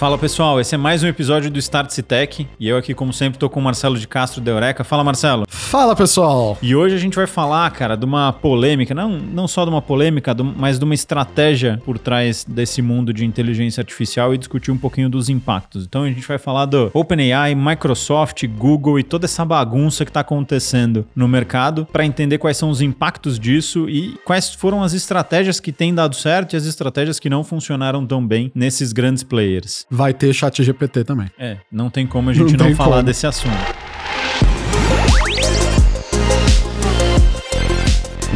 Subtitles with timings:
[0.00, 3.38] Fala pessoal, esse é mais um episódio do Start Tech e eu aqui, como sempre,
[3.38, 4.82] tô com o Marcelo de Castro da Eureka.
[4.82, 5.44] Fala Marcelo.
[5.46, 6.56] Fala pessoal.
[6.62, 9.82] E hoje a gente vai falar, cara, de uma polêmica, não, não só de uma
[9.82, 14.78] polêmica, mas de uma estratégia por trás desse mundo de inteligência artificial e discutir um
[14.78, 15.84] pouquinho dos impactos.
[15.84, 20.20] Então a gente vai falar do OpenAI, Microsoft, Google e toda essa bagunça que tá
[20.20, 25.60] acontecendo no mercado para entender quais são os impactos disso e quais foram as estratégias
[25.60, 29.89] que têm dado certo e as estratégias que não funcionaram tão bem nesses grandes players.
[29.90, 31.28] Vai ter chat GPT também.
[31.36, 33.02] É, não tem como a gente não, não falar como.
[33.02, 33.56] desse assunto.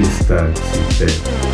[0.02, 0.58] Start
[0.98, 1.53] Tech.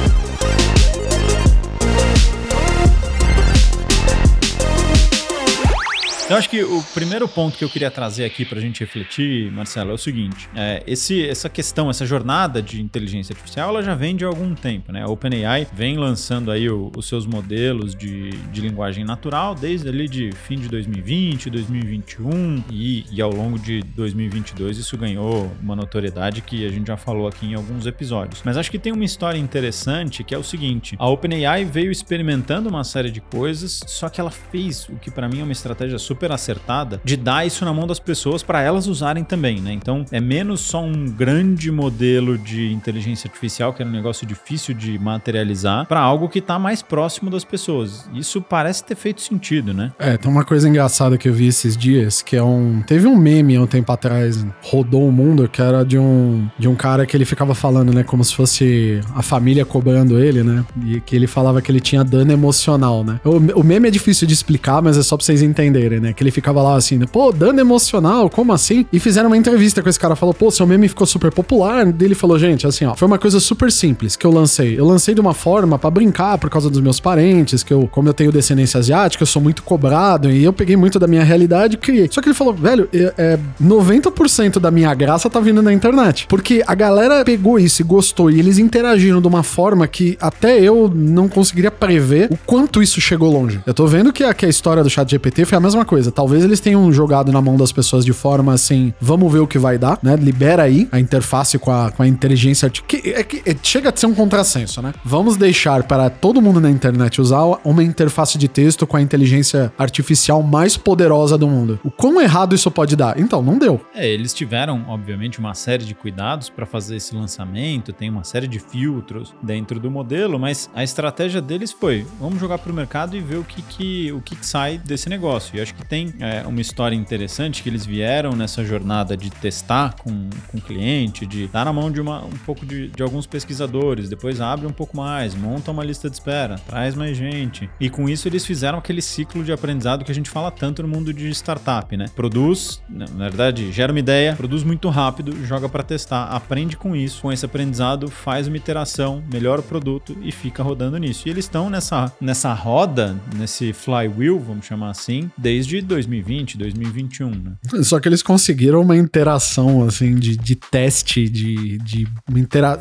[6.30, 9.50] Eu acho que o primeiro ponto que eu queria trazer aqui para a gente refletir,
[9.50, 13.96] Marcelo, é o seguinte: é, esse, essa questão, essa jornada de inteligência artificial, ela já
[13.96, 15.02] vem de algum tempo, né?
[15.02, 20.08] A OpenAI vem lançando aí o, os seus modelos de, de linguagem natural desde ali
[20.08, 26.42] de fim de 2020, 2021 e, e ao longo de 2022 isso ganhou uma notoriedade
[26.42, 28.40] que a gente já falou aqui em alguns episódios.
[28.44, 32.68] Mas acho que tem uma história interessante que é o seguinte: a OpenAI veio experimentando
[32.68, 35.98] uma série de coisas, só que ela fez o que para mim é uma estratégia
[35.98, 39.72] super super acertada de dar isso na mão das pessoas para elas usarem também, né?
[39.72, 44.74] Então é menos só um grande modelo de inteligência artificial, que era um negócio difícil
[44.74, 48.08] de materializar, para algo que tá mais próximo das pessoas.
[48.14, 49.92] Isso parece ter feito sentido, né?
[49.98, 52.82] É, tem uma coisa engraçada que eu vi esses dias, que é um.
[52.86, 56.68] Teve um meme há um tempo atrás, rodou o mundo, que era de um, de
[56.68, 58.02] um cara que ele ficava falando, né?
[58.02, 60.64] Como se fosse a família cobrando ele, né?
[60.84, 63.20] E que ele falava que ele tinha dano emocional, né?
[63.24, 66.09] O, o meme é difícil de explicar, mas é só pra vocês entenderem, né?
[66.10, 66.12] Né?
[66.12, 68.84] Que ele ficava lá assim, pô, dano emocional, como assim?
[68.92, 71.86] E fizeram uma entrevista com esse cara, falou, pô, seu meme ficou super popular.
[71.86, 74.78] Ele falou, gente, assim, ó, foi uma coisa super simples que eu lancei.
[74.78, 78.08] Eu lancei de uma forma para brincar por causa dos meus parentes, que eu, como
[78.08, 81.74] eu tenho descendência asiática, eu sou muito cobrado, e eu peguei muito da minha realidade
[81.74, 82.08] e criei.
[82.10, 86.26] Só que ele falou, velho, é, é 90% da minha graça tá vindo na internet.
[86.28, 90.60] Porque a galera pegou isso e gostou, e eles interagiram de uma forma que até
[90.60, 93.60] eu não conseguiria prever o quanto isso chegou longe.
[93.66, 96.12] Eu tô vendo que a, que a história do chat GPT foi a mesma coisa.
[96.12, 99.58] Talvez eles tenham jogado na mão das pessoas de forma assim, vamos ver o que
[99.58, 100.14] vai dar, né?
[100.14, 103.16] Libera aí a interface com a, com a inteligência artificial.
[103.18, 104.94] É que é, chega a ser um contrassenso, né?
[105.04, 109.72] Vamos deixar para todo mundo na internet usar uma interface de texto com a inteligência
[109.76, 111.80] artificial mais poderosa do mundo.
[111.82, 113.18] O quão errado isso pode dar?
[113.18, 113.80] Então, não deu.
[113.92, 118.46] É, eles tiveram, obviamente, uma série de cuidados para fazer esse lançamento, tem uma série
[118.46, 123.16] de filtros dentro do modelo, mas a estratégia deles foi: vamos jogar para o mercado
[123.16, 125.56] e ver o que, que, o que, que sai desse negócio.
[125.56, 129.94] E acho que tem é, uma história interessante que eles vieram nessa jornada de testar
[129.96, 134.08] com, com cliente, de dar na mão de uma, um pouco de, de alguns pesquisadores,
[134.08, 137.68] depois abre um pouco mais, monta uma lista de espera, traz mais gente.
[137.80, 140.88] E com isso eles fizeram aquele ciclo de aprendizado que a gente fala tanto no
[140.88, 142.06] mundo de startup, né?
[142.14, 147.22] Produz, na verdade, gera uma ideia, produz muito rápido, joga para testar, aprende com isso,
[147.22, 151.26] com esse aprendizado, faz uma iteração, melhora o produto e fica rodando nisso.
[151.26, 157.52] E eles estão nessa, nessa roda, nesse flywheel, vamos chamar assim, desde 2020, 2021, né?
[157.82, 162.78] Só que eles conseguiram uma interação, assim, de, de teste, de, de intera...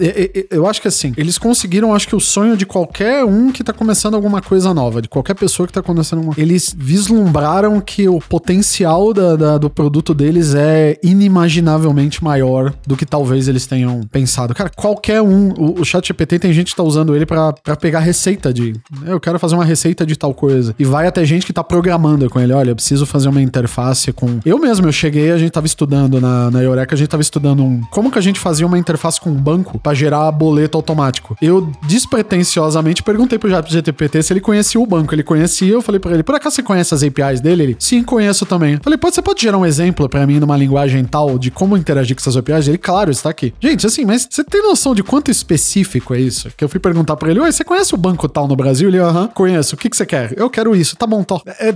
[0.50, 3.74] Eu acho que, assim, eles conseguiram, acho que o sonho de qualquer um que tá
[3.74, 6.34] começando alguma coisa nova, de qualquer pessoa que tá começando uma...
[6.38, 13.06] Eles vislumbraram que o potencial da, da, do produto deles é inimaginavelmente maior do que
[13.06, 14.54] talvez eles tenham pensado.
[14.54, 18.00] Cara, qualquer um, o, o chat GPT tem gente que tá usando ele para pegar
[18.00, 18.74] receita de...
[19.06, 20.76] Eu quero fazer uma receita de tal coisa.
[20.80, 22.54] E vai até gente que tá programando com ele.
[22.54, 24.40] Olha, preciso fazer uma interface com.
[24.46, 27.62] Eu mesmo, eu cheguei, a gente tava estudando na, na Eureka, a gente tava estudando
[27.62, 27.82] um.
[27.92, 31.36] Como que a gente fazia uma interface com um banco para gerar boleto automático?
[31.42, 35.14] Eu despretensiosamente perguntei pro GPT se ele conhecia o banco.
[35.14, 37.64] Ele conhecia, eu falei para ele, por acaso você conhece as APIs dele?
[37.64, 38.80] Ele, sim, conheço também.
[38.82, 42.16] falei, pode, você pode gerar um exemplo para mim numa linguagem tal de como interagir
[42.16, 42.70] com essas APIs?
[42.70, 43.54] Ele, claro, está aqui.
[43.60, 46.50] Gente, assim, mas você tem noção de quanto específico é isso?
[46.56, 48.88] Que eu fui perguntar para ele, oi, você conhece o banco tal no Brasil?
[48.88, 49.76] Ele, aham, conheço.
[49.76, 50.34] O que, que você quer?
[50.38, 50.96] Eu quero isso.
[50.96, 51.42] Tá bom, tô.
[51.46, 51.76] É,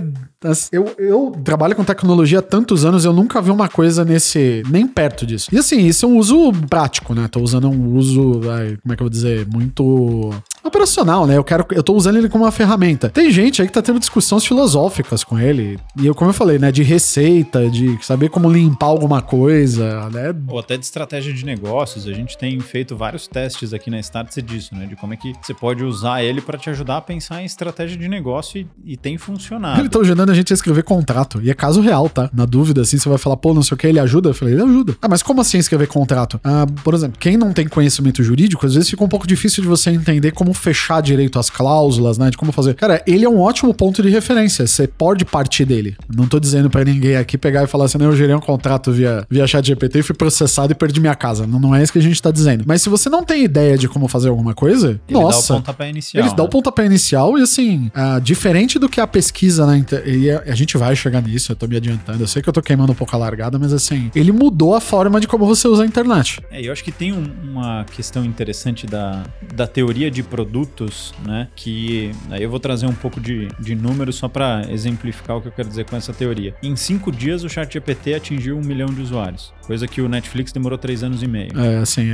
[0.72, 4.62] eu, eu trabalho com tecnologia há tantos anos, eu nunca vi uma coisa nesse.
[4.68, 5.48] nem perto disso.
[5.52, 7.28] E assim, isso é um uso prático, né?
[7.28, 8.40] Tô usando um uso,
[8.82, 9.46] como é que eu vou dizer?
[9.46, 10.30] Muito
[10.64, 11.36] operacional, né?
[11.36, 13.08] Eu quero, eu tô usando ele como uma ferramenta.
[13.08, 15.78] Tem gente aí que tá tendo discussões filosóficas com ele.
[15.96, 20.34] E eu, como eu falei, né, de receita, de saber como limpar alguma coisa, né?
[20.48, 22.06] Ou até de estratégia de negócios.
[22.06, 24.86] A gente tem feito vários testes aqui na Startse disso, né?
[24.86, 27.96] De como é que você pode usar ele para te ajudar a pensar em estratégia
[27.96, 29.80] de negócio e, e tem funcionado.
[29.80, 31.40] Ele tá ajudando a gente a escrever contrato.
[31.42, 32.30] E é caso real, tá?
[32.32, 34.30] Na dúvida, assim, você vai falar, pô, não sei o que, ele ajuda?
[34.30, 34.96] Eu falei, ele ajuda.
[35.02, 36.40] Ah, mas como assim escrever contrato?
[36.42, 39.68] Ah, por exemplo, quem não tem conhecimento jurídico, às vezes fica um pouco difícil de
[39.68, 42.30] você entender como fechar direito as cláusulas, né?
[42.30, 42.74] De como fazer.
[42.74, 44.66] Cara, ele é um ótimo ponto de referência.
[44.66, 45.96] Você pode partir dele.
[46.14, 48.92] Não tô dizendo para ninguém aqui pegar e falar assim, não, eu gerei um contrato
[48.92, 51.46] via, via chat GPT e fui processado e perdi minha casa.
[51.46, 52.64] Não, não é isso que a gente tá dizendo.
[52.66, 55.54] Mas se você não tem ideia de como fazer alguma coisa, Ele nossa.
[55.54, 56.22] dá o pontapé inicial.
[56.24, 56.52] Eles dão o né?
[56.52, 60.02] pontapé inicial e assim, ah, diferente do que a pesquisa na inter...
[60.06, 62.22] e a, a gente vai chegar nisso, eu tô me adiantando.
[62.22, 64.80] Eu sei que eu tô queimando um pouco a largada, mas assim, ele mudou a
[64.80, 66.40] forma de como você usa a internet.
[66.50, 69.22] É, eu acho que tem um- uma questão interessante da,
[69.54, 71.48] da teoria de produtos, né?
[71.56, 75.48] Que aí eu vou trazer um pouco de, de números só para exemplificar o que
[75.48, 76.54] eu quero dizer com essa teoria.
[76.62, 80.78] Em cinco dias, o ChatGPT atingiu um milhão de usuários, coisa que o Netflix demorou
[80.78, 81.58] três anos e meio.
[81.58, 82.10] É, assim,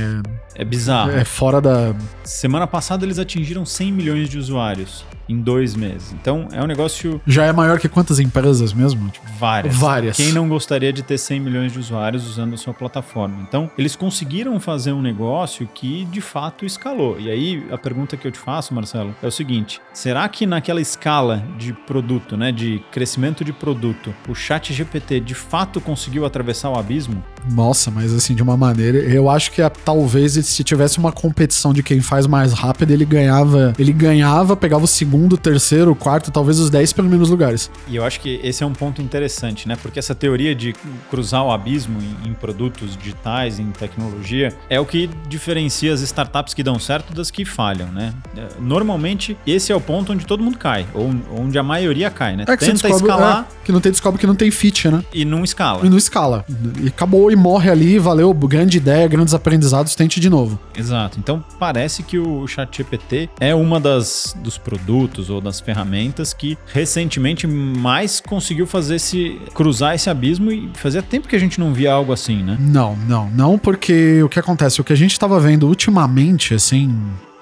[0.55, 1.11] É bizarro.
[1.11, 1.93] é, é fora da.
[2.23, 6.13] Semana passada eles atingiram 100 milhões de usuários em dois meses.
[6.19, 9.09] Então é um negócio Já é maior que quantas empresas mesmo?
[9.09, 9.75] Tipo, várias.
[9.75, 10.17] Várias.
[10.17, 13.37] Quem não gostaria de ter 100 milhões de usuários usando a sua plataforma?
[13.47, 17.19] Então, eles conseguiram fazer um negócio que de fato escalou.
[17.19, 20.81] E aí, a pergunta que eu te faço, Marcelo, é o seguinte: será que naquela
[20.81, 26.69] escala de produto, né, de crescimento de produto, o Chat GPT de fato conseguiu atravessar
[26.69, 27.23] o abismo?
[27.51, 28.97] Nossa, mas assim, de uma maneira.
[28.99, 33.05] Eu acho que a- talvez se tivesse uma competição de quem faz mais rápido, ele
[33.05, 33.73] ganhava.
[33.79, 37.69] Ele ganhava, pegava o segundo, terceiro, quarto, talvez os 10 primeiros lugares.
[37.87, 39.77] E eu acho que esse é um ponto interessante, né?
[39.81, 40.73] Porque essa teoria de
[41.09, 46.53] cruzar o abismo em, em produtos digitais, em tecnologia, é o que diferencia as startups
[46.53, 48.13] que dão certo das que falham, né?
[48.35, 52.35] É, Normalmente, esse é o ponto onde todo mundo cai, ou onde a maioria cai,
[52.35, 52.45] né?
[52.47, 54.89] É que você Tenta descobre escalar é, que não tem, descobre que não tem fit,
[54.89, 55.03] né?
[55.13, 55.85] e não escala.
[55.85, 56.45] E não escala.
[56.81, 60.59] E acabou e morre ali, valeu, grande ideia, grandes aprendizados, tente de novo.
[60.75, 61.19] Exato.
[61.19, 67.47] Então parece que o ChatGPT é uma das dos produtos ou das ferramentas que recentemente
[67.47, 71.91] mais conseguiu fazer esse cruzar esse abismo e fazia tempo que a gente não via
[71.91, 72.57] algo assim, né?
[72.59, 76.95] Não, não, não, porque o que acontece, o que a gente tava vendo ultimamente, assim,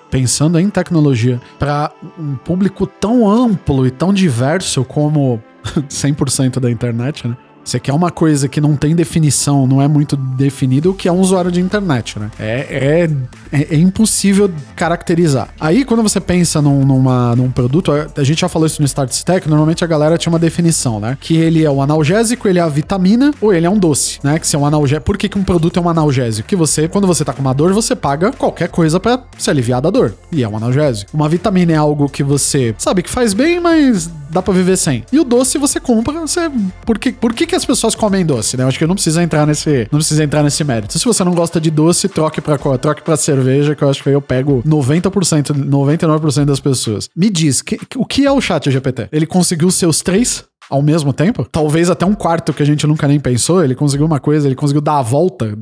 [0.09, 5.41] pensando em tecnologia, para um público tão amplo e tão diverso como
[5.89, 7.35] 100% da internet, né?
[7.69, 11.11] Você quer uma coisa que não tem definição, não é muito definido, o que é
[11.11, 12.31] um usuário de internet, né?
[12.39, 13.05] É,
[13.51, 15.49] é, é, é impossível caracterizar.
[15.59, 19.11] Aí, quando você pensa num, numa, num produto, a, gente já falou isso no Start
[19.11, 21.15] Stack, normalmente a galera tinha uma definição, né?
[21.21, 24.39] Que ele é um analgésico, ele é a vitamina, ou ele é um doce, né?
[24.39, 25.05] Que se é um analgésico.
[25.05, 26.49] Por que, que um produto é um analgésico?
[26.49, 29.79] Que você, quando você tá com uma dor, você paga qualquer coisa pra se aliviar
[29.79, 30.15] da dor.
[30.31, 31.11] E é um analgésico.
[31.13, 35.03] Uma vitamina é algo que você sabe que faz bem, mas dá pra viver sem.
[35.11, 36.49] E o doce você compra, você.
[36.85, 38.63] Por que, por que, que as pessoas comem doce, né?
[38.63, 39.87] Eu acho que não precisa entrar nesse.
[39.91, 40.97] Não precisa entrar nesse mérito.
[40.97, 42.77] Se você não gosta de doce, troque qual?
[42.77, 47.09] Troque pra cerveja, que eu acho que aí eu pego 90%, 99% das pessoas.
[47.15, 49.07] Me diz, que- o que é o chat GPT?
[49.11, 50.43] Ele conseguiu seus três?
[50.69, 51.47] Ao mesmo tempo?
[51.51, 53.63] Talvez até um quarto que a gente nunca nem pensou.
[53.63, 55.57] Ele conseguiu uma coisa, ele conseguiu dar a volta.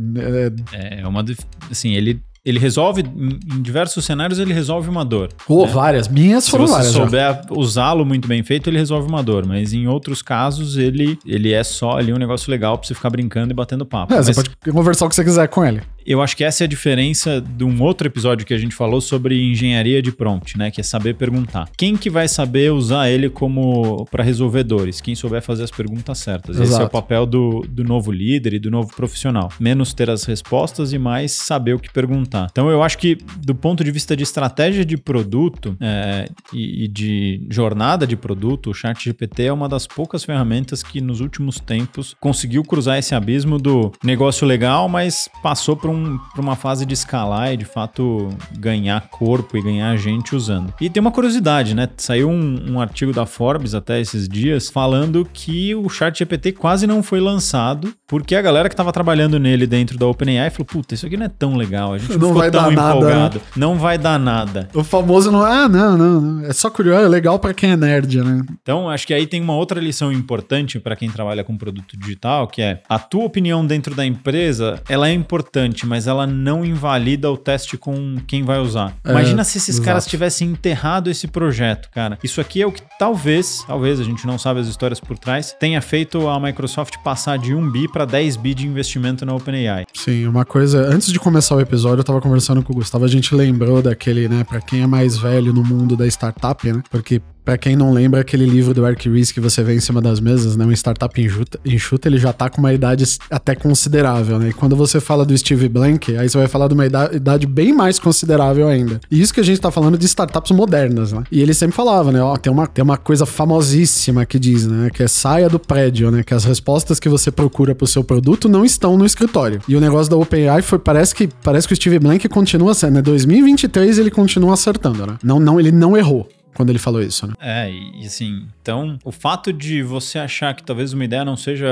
[0.74, 1.24] É, É uma
[1.72, 5.30] assim, ele ele resolve em diversos cenários ele resolve uma dor.
[5.48, 6.08] ou várias.
[6.08, 6.94] Minhas Se foram você várias.
[6.94, 7.04] já.
[7.04, 9.46] souber usá-lo muito bem feito, ele resolve uma dor.
[9.46, 13.10] Mas em outros casos, ele, ele é só ali um negócio legal pra você ficar
[13.10, 14.14] brincando e batendo papo.
[14.14, 15.82] É, Mas você pode conversar o que você quiser com ele.
[16.08, 19.02] Eu acho que essa é a diferença de um outro episódio que a gente falou
[19.02, 20.72] sobre engenharia de prompt, né?
[20.72, 21.70] Que é saber perguntar.
[21.78, 25.02] Quem que vai saber usar ele como para resolver dores?
[25.02, 26.56] Quem souber fazer as perguntas certas.
[26.56, 26.92] Esse é o Exato.
[26.92, 29.52] papel do, do novo líder e do novo profissional.
[29.60, 32.48] Menos ter as respostas e mais saber o que perguntar.
[32.52, 36.88] Então eu acho que do ponto de vista de estratégia de produto é, e, e
[36.88, 42.16] de jornada de produto, o ChatGPT é uma das poucas ferramentas que nos últimos tempos
[42.20, 45.97] conseguiu cruzar esse abismo do negócio legal, mas passou por, um,
[46.34, 50.74] por uma fase de escalar e de fato ganhar corpo e ganhar gente usando.
[50.80, 51.90] E tem uma curiosidade, né?
[51.98, 57.02] Saiu um, um artigo da Forbes até esses dias falando que o ChatGPT quase não
[57.02, 61.06] foi lançado porque a galera que estava trabalhando nele dentro da OpenAI falou: puta, isso
[61.06, 63.12] aqui não é tão legal, a gente não, Não ficou vai tão dar nada, né?"
[63.12, 64.70] empolgado, não vai dar nada.
[64.74, 66.46] O famoso não é, ah, não, não, não.
[66.46, 68.42] É só curioso, é legal pra quem é nerd, né?
[68.62, 72.48] Então, acho que aí tem uma outra lição importante para quem trabalha com produto digital,
[72.48, 77.32] que é a tua opinião dentro da empresa, ela é importante, mas ela não invalida
[77.32, 78.96] o teste com quem vai usar.
[79.04, 79.86] É, Imagina se esses exato.
[79.86, 82.18] caras tivessem enterrado esse projeto, cara.
[82.24, 85.56] Isso aqui é o que talvez, talvez, a gente não sabe as histórias por trás,
[85.60, 89.86] tenha feito a Microsoft passar de 1 bi para 10 bi de investimento na OpenAI.
[89.94, 90.82] Sim, uma coisa.
[90.82, 94.28] Antes de começar o episódio, eu tava conversando com o Gustavo, a gente lembrou daquele,
[94.28, 96.82] né, pra quem é mais velho no mundo da startup, né?
[96.90, 100.02] Porque Pra quem não lembra, aquele livro do Eric Ries que você vê em cima
[100.02, 100.66] das mesas, né?
[100.66, 104.50] Um startup enxuta, enxuta, ele já tá com uma idade até considerável, né?
[104.50, 107.72] E quando você fala do Steve Blank, aí você vai falar de uma idade bem
[107.72, 109.00] mais considerável ainda.
[109.10, 111.24] E isso que a gente tá falando de startups modernas, né?
[111.32, 112.22] E ele sempre falava, né?
[112.22, 114.90] Ó, tem uma, tem uma coisa famosíssima que diz, né?
[114.90, 116.24] Que é saia do prédio, né?
[116.24, 119.62] Que as respostas que você procura pro seu produto não estão no escritório.
[119.70, 122.96] E o negócio da OpenAI foi, parece que, parece que o Steve Blank continua sendo,
[122.96, 123.02] né?
[123.02, 125.18] 2023 ele continua acertando, né?
[125.24, 126.28] Não, não, ele não errou
[126.58, 127.34] quando ele falou isso, né?
[127.40, 131.68] É, e assim, então, o fato de você achar que talvez uma ideia não seja,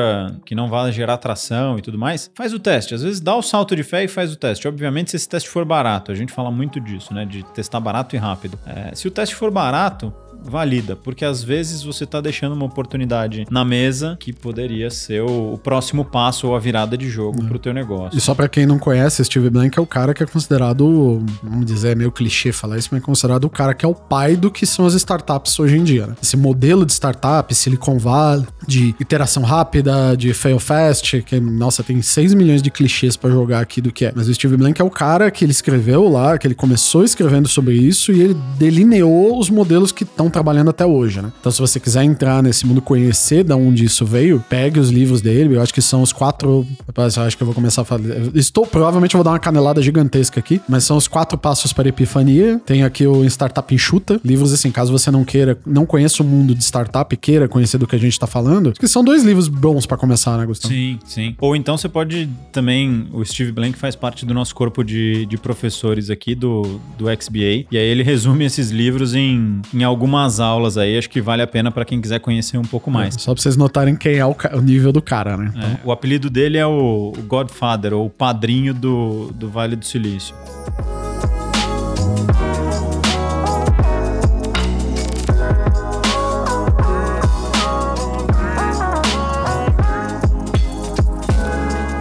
[0.45, 2.93] que não vá gerar atração e tudo mais, faz o teste.
[2.93, 4.67] Às vezes dá o salto de fé e faz o teste.
[4.67, 7.25] Obviamente, se esse teste for barato, a gente fala muito disso, né?
[7.25, 8.59] De testar barato e rápido.
[8.63, 10.13] É, se o teste for barato,
[10.45, 15.53] valida, porque às vezes você está deixando uma oportunidade na mesa que poderia ser o,
[15.53, 17.47] o próximo passo ou a virada de jogo é.
[17.47, 18.17] para o teu negócio.
[18.17, 21.65] E só para quem não conhece, Steve Blank é o cara que é considerado, vamos
[21.65, 24.35] dizer, é meio clichê falar isso, mas é considerado o cara que é o pai
[24.35, 26.07] do que são as startups hoje em dia.
[26.07, 26.15] Né?
[26.21, 32.01] Esse modelo de startup, Silicon Valley, de iteração rápida, de fail fast, que, nossa, tem
[32.01, 34.13] 6 milhões de clichês para jogar aqui do que é.
[34.15, 37.47] Mas o Steve Blank é o cara que ele escreveu lá, que ele começou escrevendo
[37.47, 41.31] sobre isso e ele delineou os modelos que estão trabalhando até hoje, né?
[41.39, 45.21] Então, se você quiser entrar nesse mundo, conhecer de onde isso veio, pegue os livros
[45.21, 45.55] dele.
[45.55, 46.67] Eu acho que são os quatro.
[46.93, 48.01] Eu acho que eu vou começar a falar.
[48.33, 51.89] Estou, provavelmente, vou dar uma canelada gigantesca aqui, mas são os quatro passos para a
[51.89, 52.59] epifania.
[52.65, 54.19] Tem aqui o Startup Enxuta.
[54.25, 57.87] Livros, assim, caso você não queira, não conheça o mundo de startup, queira conhecer do
[57.87, 60.73] que a gente tá falando, que são dois livros bons para começar, né, Gustavo?
[60.73, 61.35] Sim, sim.
[61.39, 63.07] Ou então você pode também.
[63.13, 67.65] O Steve Blank faz parte do nosso corpo de, de professores aqui do, do XBA.
[67.71, 71.41] E aí ele resume esses livros em, em algumas umas aulas aí, acho que vale
[71.41, 73.15] a pena para quem quiser conhecer um pouco mais.
[73.15, 75.51] É, só pra vocês notarem quem é o, o nível do cara, né?
[75.55, 75.69] Então...
[75.69, 79.85] É, o apelido dele é o, o Godfather, ou o padrinho do, do Vale do
[79.85, 80.35] Silício.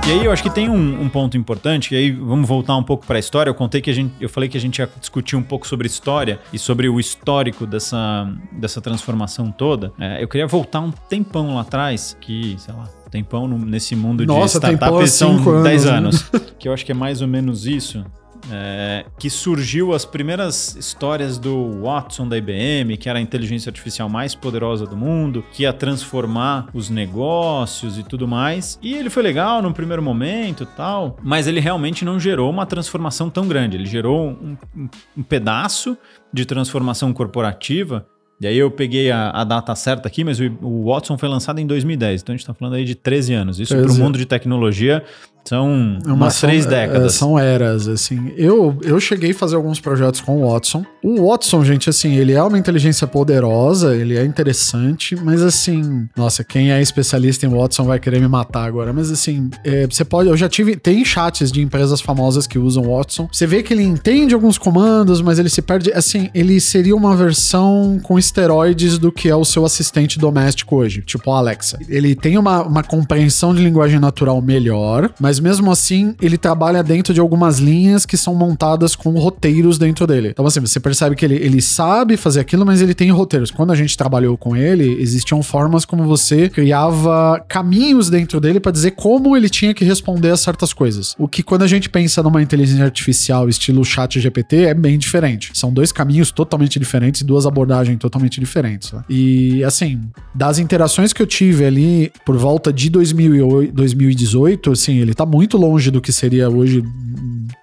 [0.06, 2.82] E aí eu acho que tem um, um ponto importante, e aí vamos voltar um
[2.82, 3.48] pouco para a história.
[3.48, 5.86] Eu contei que a gente, eu falei que a gente ia discutir um pouco sobre
[5.86, 9.94] história e sobre o histórico dessa, dessa transformação toda.
[9.98, 14.60] É, eu queria voltar um tempão lá atrás, que, sei lá, tempão nesse mundo Nossa,
[14.60, 16.30] de startups são 10 anos.
[16.30, 16.40] Né?
[16.58, 18.04] que eu acho que é mais ou menos isso
[18.50, 24.08] é, que surgiu as primeiras histórias do Watson da IBM, que era a inteligência artificial
[24.08, 28.78] mais poderosa do mundo, que ia transformar os negócios e tudo mais.
[28.82, 33.30] E ele foi legal no primeiro momento tal, mas ele realmente não gerou uma transformação
[33.30, 33.76] tão grande.
[33.76, 35.96] Ele gerou um, um, um pedaço
[36.32, 38.06] de transformação corporativa
[38.40, 41.60] e aí eu peguei a, a data certa aqui, mas o, o, Watson foi lançado
[41.60, 43.60] em 2010, então a gente está falando aí de 13 anos.
[43.60, 45.04] Isso para o mundo de tecnologia
[45.44, 47.14] são é umas são, três décadas.
[47.14, 48.32] É, são eras, assim.
[48.36, 50.84] Eu, eu cheguei a fazer alguns projetos com o Watson.
[51.02, 56.42] O Watson, gente, assim, ele é uma inteligência poderosa, ele é interessante, mas assim, nossa,
[56.42, 58.92] quem é especialista em Watson vai querer me matar agora.
[58.92, 60.28] Mas assim, é, você pode.
[60.28, 60.76] Eu já tive.
[60.76, 63.28] Tem chats de empresas famosas que usam Watson.
[63.30, 65.92] Você vê que ele entende alguns comandos, mas ele se perde.
[65.92, 71.02] Assim, ele seria uma versão com esteroides do que é o seu assistente doméstico hoje,
[71.02, 71.78] tipo o Alexa.
[71.88, 76.82] Ele tem uma, uma compreensão de linguagem natural melhor, mas mas mesmo assim ele trabalha
[76.82, 80.28] dentro de algumas linhas que são montadas com roteiros dentro dele.
[80.28, 83.50] Então, assim, você percebe que ele, ele sabe fazer aquilo, mas ele tem roteiros.
[83.50, 88.70] Quando a gente trabalhou com ele, existiam formas como você criava caminhos dentro dele para
[88.70, 91.16] dizer como ele tinha que responder a certas coisas.
[91.18, 95.50] O que, quando a gente pensa numa inteligência artificial estilo chat GPT, é bem diferente.
[95.54, 98.92] São dois caminhos totalmente diferentes e duas abordagens totalmente diferentes.
[98.92, 99.02] Né?
[99.08, 100.00] E, assim,
[100.34, 105.30] das interações que eu tive ali por volta de 2008, 2018, assim, ele tá tá
[105.30, 106.82] muito longe do que seria hoje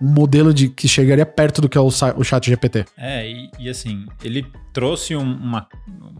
[0.01, 2.85] um modelo de que chegaria perto do que é o, o chat GPT.
[2.97, 5.67] É, e, e assim, ele trouxe um, uma,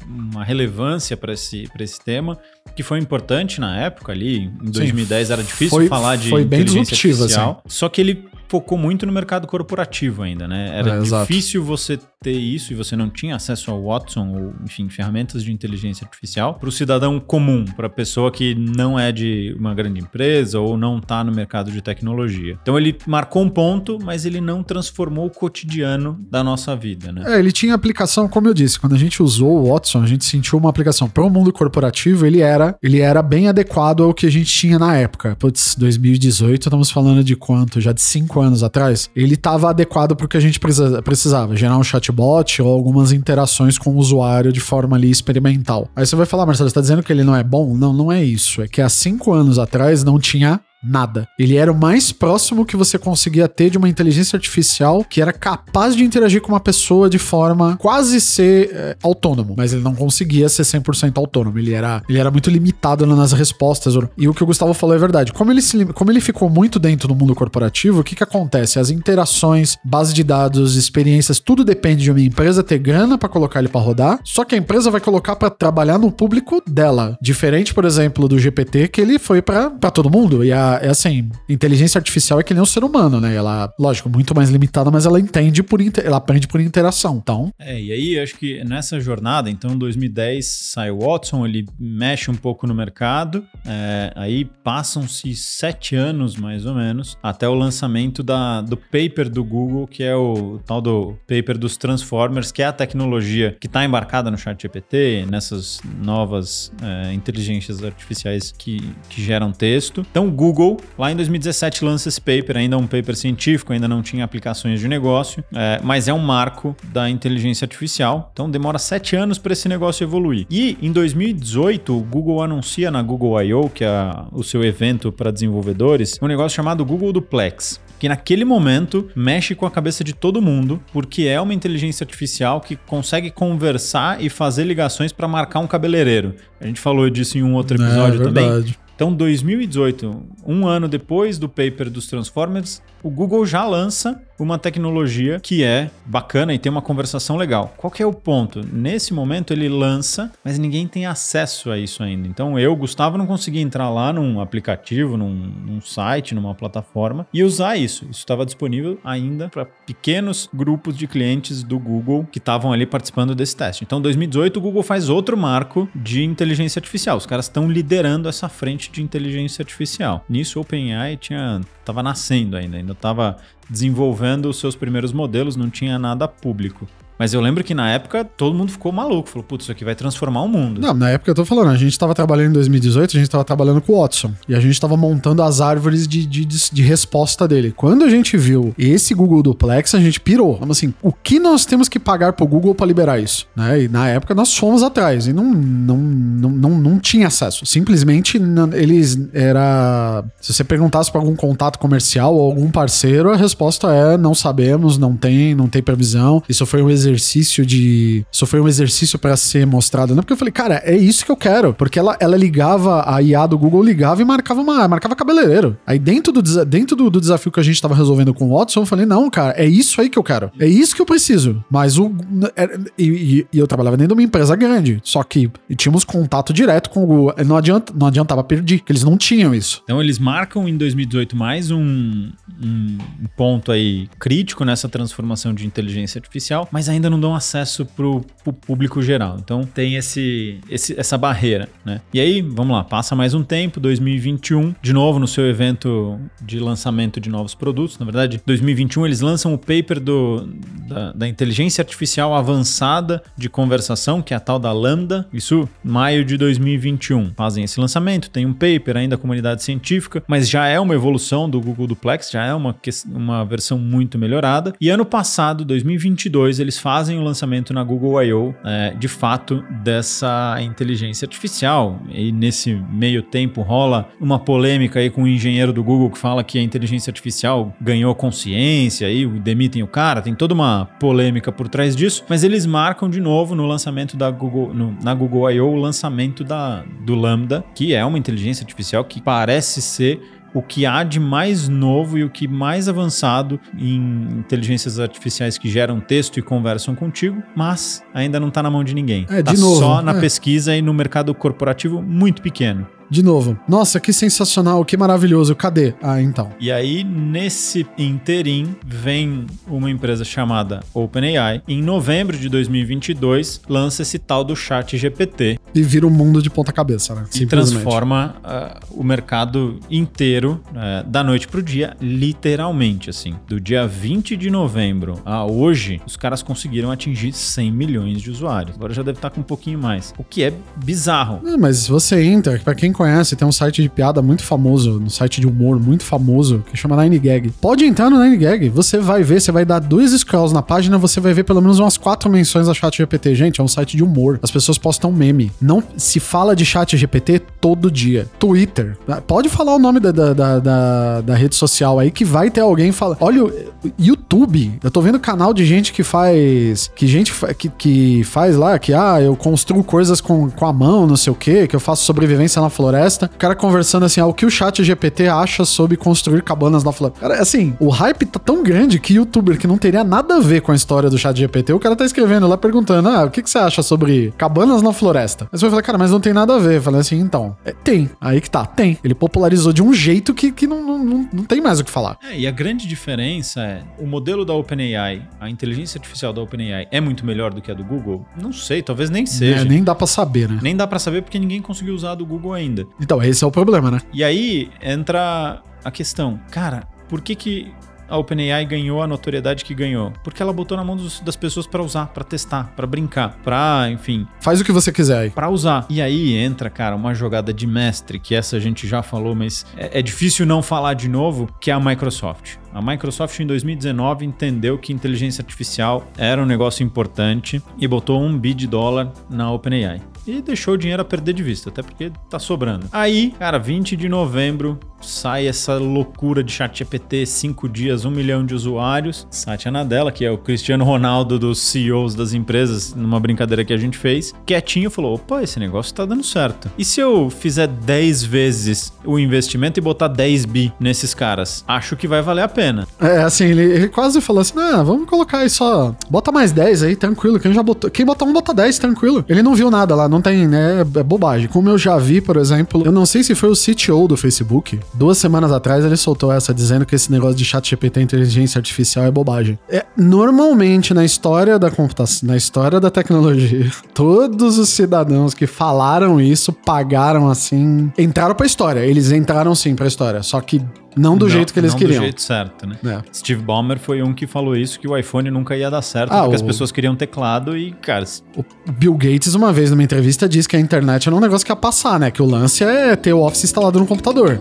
[0.06, 2.38] uma relevância para esse, esse tema
[2.76, 6.46] que foi importante na época ali, em 2010 Sim, era difícil foi, falar de foi
[6.46, 7.56] bem disruptivo, assim.
[7.68, 10.78] só que ele focou muito no mercado corporativo ainda, né?
[10.78, 14.90] Era é, difícil você ter isso e você não tinha acesso ao Watson ou, enfim,
[14.90, 19.56] ferramentas de inteligência artificial para o cidadão comum, para a pessoa que não é de
[19.58, 22.60] uma grande empresa ou não está no mercado de tecnologia.
[22.62, 27.24] Então ele marcou um ponto, mas ele não transformou o cotidiano da nossa vida, né?
[27.26, 30.26] É, ele tinha aplicação, como eu disse, quando a gente usou o Watson, a gente
[30.26, 34.26] sentiu uma aplicação para o mundo corporativo, ele era, ele era bem adequado ao que
[34.26, 35.38] a gente tinha na época.
[35.40, 37.80] Putz, 2018, estamos falando de quanto?
[37.80, 38.02] Já de
[38.42, 42.72] anos atrás, ele estava adequado para o que a gente precisava, gerar um chatbot ou
[42.72, 45.88] algumas interações com o usuário de forma ali experimental.
[45.96, 47.76] Aí você vai falar, Marcelo, você está dizendo que ele não é bom?
[47.76, 48.62] Não, não é isso.
[48.62, 51.28] É que há cinco anos atrás não tinha Nada.
[51.38, 55.32] Ele era o mais próximo que você conseguia ter de uma inteligência artificial que era
[55.32, 59.94] capaz de interagir com uma pessoa de forma quase ser é, autônomo, mas ele não
[59.94, 61.58] conseguia ser 100% autônomo.
[61.60, 63.94] Ele era, ele era muito limitado nas respostas.
[64.18, 65.32] E o que o Gustavo falou é verdade.
[65.34, 68.80] Como ele, se, como ele ficou muito dentro do mundo corporativo, o que, que acontece?
[68.80, 73.60] As interações, base de dados, experiências, tudo depende de uma empresa ter grana para colocar
[73.60, 74.20] ele para rodar.
[74.24, 77.18] Só que a empresa vai colocar para trabalhar no público dela.
[77.22, 80.44] Diferente, por exemplo, do GPT, que ele foi para todo mundo.
[80.44, 83.36] E a, é assim, inteligência artificial é que nem um ser humano, né?
[83.36, 87.18] Ela, lógico, muito mais limitada, mas ela entende por ela aprende por interação.
[87.22, 87.52] Então.
[87.60, 92.36] É, e aí acho que nessa jornada, então, 2010 sai o Watson, ele mexe um
[92.36, 93.46] pouco no mercado.
[93.66, 99.44] É, aí passam-se sete anos, mais ou menos, até o lançamento da, do paper do
[99.44, 103.84] Google, que é o tal do paper dos Transformers, que é a tecnologia que está
[103.84, 110.06] embarcada no chat GPT, nessas novas é, inteligências artificiais que, que geram texto.
[110.10, 110.61] Então, o Google,
[110.98, 114.88] lá em 2017, lança esse paper, ainda um paper científico, ainda não tinha aplicações de
[114.88, 118.30] negócio, é, mas é um marco da inteligência artificial.
[118.34, 120.46] Então, demora sete anos para esse negócio evoluir.
[120.50, 123.90] E em 2018, o Google anuncia na Google I.O., que é
[124.32, 129.64] o seu evento para desenvolvedores, um negócio chamado Google Duplex que naquele momento mexe com
[129.64, 134.64] a cabeça de todo mundo, porque é uma inteligência artificial que consegue conversar e fazer
[134.64, 136.34] ligações para marcar um cabeleireiro.
[136.60, 138.76] A gente falou disso em um outro é episódio é, também.
[139.02, 145.40] Então, 2018, um ano depois do paper dos Transformers, o Google já lança uma tecnologia
[145.40, 147.74] que é bacana e tem uma conversação legal.
[147.78, 148.62] Qual que é o ponto?
[148.66, 152.28] Nesse momento ele lança, mas ninguém tem acesso a isso ainda.
[152.28, 157.44] Então eu, Gustavo, não consegui entrar lá num aplicativo, num, num site, numa plataforma e
[157.44, 158.06] usar isso.
[158.10, 163.36] Isso estava disponível ainda para pequenos grupos de clientes do Google que estavam ali participando
[163.36, 163.84] desse teste.
[163.84, 167.18] Então, 2018 o Google faz outro marco de inteligência artificial.
[167.18, 170.26] Os caras estão liderando essa frente de inteligência artificial.
[170.28, 173.38] Nisso, o OpenAI tinha estava nascendo ainda, ainda estava
[173.72, 176.88] desenvolvendo os seus primeiros modelos, não tinha nada público.
[177.18, 179.30] Mas eu lembro que na época todo mundo ficou maluco.
[179.30, 180.82] Falou, putz, isso aqui vai transformar o mundo.
[180.82, 183.44] Não, na época eu tô falando, a gente tava trabalhando em 2018, a gente tava
[183.44, 184.34] trabalhando com o Watson.
[184.48, 187.74] E a gente tava montando as árvores de, de, de resposta dele.
[187.76, 190.58] Quando a gente viu esse Google Duplex, a gente pirou.
[190.58, 193.48] Vamos assim, o que nós temos que pagar pro Google para liberar isso?
[193.56, 193.84] Né?
[193.84, 197.66] E na época nós fomos atrás e não, não, não, não, não tinha acesso.
[197.66, 200.24] Simplesmente não, eles era.
[200.40, 204.98] Se você perguntasse para algum contato comercial ou algum parceiro, a resposta é não sabemos,
[204.98, 206.42] não tem, não tem previsão.
[206.48, 208.26] Isso foi um exercício de.
[208.32, 210.22] Isso foi um exercício para ser mostrado, né?
[210.22, 211.74] Porque eu falei, cara, é isso que eu quero.
[211.74, 214.88] Porque ela, ela ligava, a IA do Google ligava e marcava uma.
[214.88, 215.78] marcava cabeleireiro.
[215.86, 218.82] Aí dentro do, dentro do, do desafio que a gente tava resolvendo com o Watson,
[218.82, 220.52] eu falei, não, cara, é isso aí que eu quero.
[220.60, 221.64] É isso que eu preciso.
[221.70, 222.12] Mas o.
[222.56, 225.00] É, e, e, eu trabalhava dentro de uma empresa grande.
[225.04, 227.36] Só que tínhamos contato direto com o Google.
[227.46, 229.82] Não, adianta, não adiantava perder, que eles não tinham isso.
[229.84, 232.98] Então eles marcam em 2018 mais um, um
[233.36, 238.24] ponto aí crítico nessa transformação de inteligência artificial, mas ainda não dão acesso para o
[238.54, 239.38] público geral.
[239.40, 242.02] Então tem esse, esse, essa barreira, né?
[242.14, 246.60] E aí, vamos lá, passa mais um tempo, 2021, de novo no seu evento de
[246.60, 248.00] lançamento de novos produtos.
[248.00, 250.50] Na verdade, 2021 eles lançam o paper do,
[250.88, 255.28] da, da inteligência artificial avançada de conversação, que é a tal da Lambda.
[255.32, 257.34] Isso maio de 2021.
[257.36, 261.50] Fazem esse lançamento, tem um paper ainda da comunidade científica, mas já é uma evolução
[261.50, 262.76] do Google Duplex, já é uma,
[263.08, 264.74] uma versão muito melhorada.
[264.82, 268.56] E ano passado, 2022, eles fazem o lançamento na Google I.O.
[268.66, 272.02] É, de fato dessa inteligência artificial.
[272.10, 276.18] E nesse meio tempo rola uma polêmica aí com o um engenheiro do Google que
[276.18, 280.22] fala que a inteligência artificial ganhou consciência e demitem o cara.
[280.22, 284.32] Tem toda uma polêmica por trás disso, mas eles marcam de novo no lançamento da
[284.32, 285.68] Google, no, na Google I.O.
[285.68, 290.86] o lançamento da, do Lambda, que é uma inteligência artificial que parece ser o que
[290.86, 296.38] há de mais novo e o que mais avançado em inteligências artificiais que geram texto
[296.38, 299.26] e conversam contigo, mas ainda não está na mão de ninguém.
[299.30, 300.20] É, tá de novo, só na é.
[300.20, 303.60] pesquisa e no mercado corporativo muito pequeno de novo.
[303.68, 305.54] Nossa, que sensacional, que maravilhoso.
[305.54, 305.94] Cadê?
[306.02, 306.50] Ah, então.
[306.62, 311.62] E aí, nesse interim, vem uma empresa chamada OpenAI.
[311.68, 315.60] Em novembro de 2022, lança esse tal do Chat GPT.
[315.76, 317.26] E vira o um mundo de ponta cabeça, né?
[317.36, 323.36] E transforma uh, o mercado inteiro uh, da noite pro dia, literalmente, assim.
[323.46, 328.78] Do dia 20 de novembro a hoje, os caras conseguiram atingir 100 milhões de usuários.
[328.78, 330.14] Agora já deve estar com um pouquinho mais.
[330.18, 331.42] O que é bizarro.
[331.44, 335.10] Não, mas você entra, para quem conhece, tem um site de piada muito famoso, um
[335.10, 337.50] site de humor muito famoso, que chama Nine Gag.
[337.60, 341.00] Pode entrar no Nine Gag, você vai ver, você vai dar dois scrolls na página,
[341.00, 343.34] você vai ver pelo menos umas quatro menções a chat GPT.
[343.34, 344.40] Gente, é um site de humor.
[344.44, 345.52] As pessoas postam meme.
[345.60, 348.28] Não se fala de chat GPT todo dia.
[348.38, 348.98] Twitter.
[349.26, 352.92] Pode falar o nome da, da, da, da, rede social aí que vai ter alguém
[352.92, 353.18] falando.
[353.20, 353.52] Olha, o
[353.98, 354.80] YouTube.
[354.84, 356.92] Eu tô vendo canal de gente que faz.
[356.96, 361.08] Que gente que, que faz lá, que ah, eu construo coisas com, com a mão,
[361.08, 362.91] não sei o que, que eu faço sobrevivência na floresta.
[363.26, 366.92] O cara conversando assim, ah, o que o chat GPT acha sobre construir cabanas na
[366.92, 367.22] floresta.
[367.22, 370.62] Cara, assim, o hype tá tão grande que youtuber que não teria nada a ver
[370.62, 373.42] com a história do chat GPT, o cara tá escrevendo lá perguntando, ah, o que,
[373.42, 375.46] que você acha sobre cabanas na floresta?
[375.46, 376.78] Aí você vai falar, cara, mas não tem nada a ver.
[376.78, 378.10] Eu falei assim, então, é, tem.
[378.20, 378.98] Aí que tá, tem.
[379.04, 382.18] Ele popularizou de um jeito que, que não, não, não tem mais o que falar.
[382.24, 386.88] É, e a grande diferença é, o modelo da OpenAI, a inteligência artificial da OpenAI
[386.92, 388.26] é muito melhor do que a do Google?
[388.40, 389.62] Não sei, talvez nem seja.
[389.62, 390.60] É, nem dá para saber, né?
[390.62, 392.71] Nem dá para saber porque ninguém conseguiu usar a do Google ainda.
[393.00, 394.00] Então, esse é o problema, né?
[394.14, 397.74] E aí entra a questão, cara, por que que
[398.12, 400.12] a OpenAI ganhou a notoriedade que ganhou?
[400.22, 403.90] Porque ela botou na mão dos, das pessoas para usar, para testar, para brincar, para,
[403.90, 404.28] enfim.
[404.42, 405.30] Faz o que você quiser aí.
[405.30, 405.86] Pra usar.
[405.90, 409.66] E aí entra, cara, uma jogada de mestre, que essa a gente já falou, mas
[409.78, 412.58] é, é difícil não falar de novo, que é a Microsoft.
[412.74, 418.38] A Microsoft em 2019 entendeu que inteligência artificial era um negócio importante e botou um
[418.38, 422.12] bi de dólar na OpenAI e deixou o dinheiro a perder de vista, até porque
[422.30, 422.88] tá sobrando.
[422.92, 428.46] Aí, cara, 20 de novembro sai essa loucura de chat GPT, 5 dias, 1 milhão
[428.46, 429.28] de usuários.
[429.30, 433.78] Satya Nadella, que é o Cristiano Ronaldo dos CEOs das empresas, numa brincadeira que a
[433.78, 436.70] gente fez, quietinho falou: opa, esse negócio tá dando certo.
[436.78, 441.64] E se eu fizer 10 vezes o investimento e botar 10 bi nesses caras?
[441.68, 442.88] Acho que vai valer a pena.
[443.00, 445.96] É, assim, ele, ele quase falou assim: ah, vamos colocar aí só.
[446.10, 447.40] Bota mais 10 aí, tranquilo.
[447.40, 447.90] Quem já botou.
[447.90, 449.26] Quem botar um, bota 10, tranquilo.
[449.28, 450.82] Ele não viu nada lá, não tem, né?
[450.82, 451.48] É bobagem.
[451.48, 454.80] Como eu já vi, por exemplo, eu não sei se foi o CTO do Facebook.
[454.94, 459.06] Duas semanas atrás ele soltou essa dizendo que esse negócio de chat GPT inteligência artificial
[459.06, 459.58] é bobagem.
[459.70, 466.20] É, normalmente na história da computação, na história da tecnologia, todos os cidadãos que falaram
[466.20, 468.82] isso pagaram assim, entraram pra história.
[468.82, 470.22] Eles entraram sim pra história.
[470.24, 470.62] Só que
[470.96, 471.96] não do não, jeito que eles não queriam.
[471.96, 472.78] Não do jeito certo, né?
[472.86, 473.02] É.
[473.14, 476.22] Steve Ballmer foi um que falou isso, que o iPhone nunca ia dar certo, ah,
[476.22, 476.36] porque o...
[476.36, 478.06] as pessoas queriam teclado e, cara...
[478.36, 481.52] O Bill Gates, uma vez numa entrevista, disse que a internet era um negócio que
[481.52, 482.12] ia passar, né?
[482.12, 484.40] Que o lance é ter o Office instalado no computador.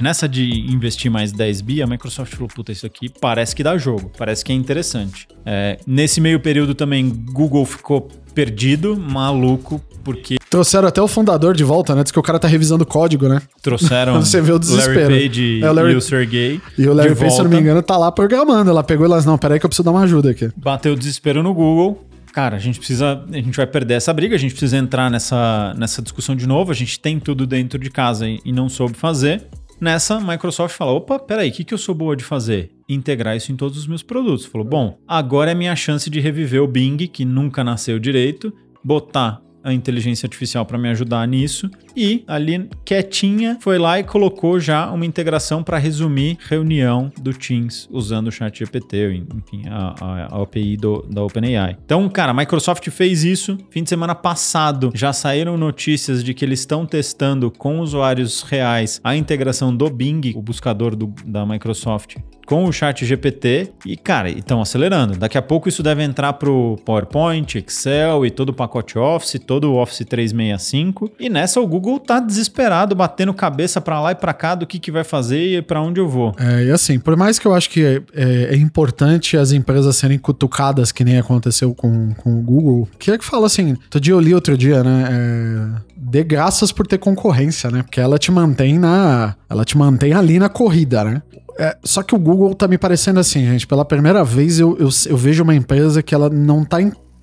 [0.00, 3.76] Nessa de investir mais 10 bi, a Microsoft falou: puta, isso aqui parece que dá
[3.76, 5.28] jogo, parece que é interessante.
[5.44, 10.38] É, nesse meio período também, Google ficou perdido, maluco, porque.
[10.48, 12.02] Trouxeram até o fundador de volta, né?
[12.02, 13.40] Diz que o cara tá revisando código, né?
[13.62, 15.10] Trouxeram Você vê o desespero.
[15.10, 15.92] Larry Page é, o Larry...
[15.92, 16.60] e o Sergey.
[16.78, 18.70] E o Larry Page, se não me engano, tá lá programando.
[18.70, 20.50] Ela pegou e elas, não, peraí que eu preciso dar uma ajuda aqui.
[20.56, 22.04] Bateu o desespero no Google.
[22.32, 23.24] Cara, a gente precisa.
[23.30, 26.70] A gente vai perder essa briga, a gente precisa entrar nessa, nessa discussão de novo.
[26.70, 29.46] A gente tem tudo dentro de casa e, e não soube fazer.
[29.80, 32.70] Nessa, Microsoft fala: opa, peraí, o que, que eu sou boa de fazer?
[32.88, 34.44] Integrar isso em todos os meus produtos.
[34.44, 38.52] Falou: bom, agora é minha chance de reviver o Bing, que nunca nasceu direito,
[38.84, 41.70] botar a inteligência artificial para me ajudar nisso.
[41.96, 47.88] E ali, quietinha, foi lá e colocou já uma integração para resumir reunião do Teams
[47.90, 51.76] usando o chat GPT, enfim, a, a, a API do, da OpenAI.
[51.84, 53.58] Então, cara, a Microsoft fez isso.
[53.70, 59.00] Fim de semana passado já saíram notícias de que eles estão testando com usuários reais
[59.02, 62.16] a integração do Bing, o buscador do, da Microsoft,
[62.50, 65.16] com o chat GPT e, cara, estão acelerando.
[65.16, 69.70] Daqui a pouco isso deve entrar pro PowerPoint, Excel e todo o pacote Office, todo
[69.70, 71.12] o Office 365.
[71.20, 74.80] E nessa o Google tá desesperado, batendo cabeça para lá e para cá do que,
[74.80, 76.34] que vai fazer e para onde eu vou.
[76.40, 79.94] É, e assim, por mais que eu acho que é, é, é, importante as empresas
[79.94, 84.00] serem cutucadas, que nem aconteceu com, com o Google, que é que fala assim, outro
[84.00, 85.08] dia eu li outro dia, né?
[85.08, 87.84] É, dê graças por ter concorrência, né?
[87.84, 89.36] Porque ela te mantém na.
[89.48, 91.22] Ela te mantém ali na corrida, né?
[91.60, 93.66] É, só que o Google tá me parecendo assim, gente.
[93.66, 96.80] Pela primeira vez eu, eu, eu vejo uma empresa que ela não tá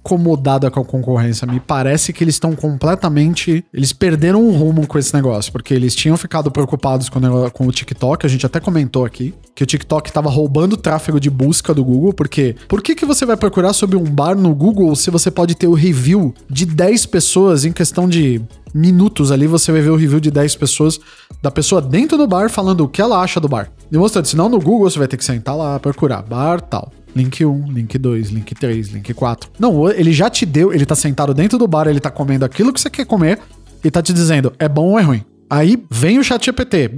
[0.07, 1.45] incomodada com a concorrência.
[1.45, 3.65] Me parece que eles estão completamente.
[3.73, 7.67] Eles perderam o rumo com esse negócio, porque eles tinham ficado preocupados com o, com
[7.67, 8.25] o TikTok.
[8.25, 11.83] A gente até comentou aqui que o TikTok estava roubando o tráfego de busca do
[11.83, 15.29] Google, porque por que, que você vai procurar sobre um bar no Google se você
[15.29, 18.41] pode ter o review de 10 pessoas em questão de
[18.73, 19.47] minutos ali?
[19.47, 20.99] Você vai ver o review de 10 pessoas
[21.41, 23.69] da pessoa dentro do bar falando o que ela acha do bar.
[23.91, 26.91] Demonstrando, senão no Google você vai ter que sentar lá, procurar bar tal.
[27.17, 29.51] Link 1, link 2, link 3, link 4.
[29.59, 32.71] Não, ele já te deu, ele tá sentado dentro do bar, ele tá comendo aquilo
[32.71, 33.39] que você quer comer
[33.83, 35.23] e tá te dizendo é bom ou é ruim.
[35.49, 36.91] Aí vem o chat GPT.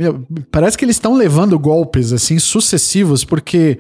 [0.52, 3.78] Parece que eles estão levando golpes assim sucessivos porque